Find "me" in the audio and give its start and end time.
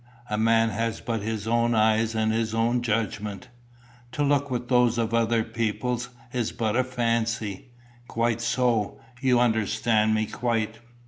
10.15-10.25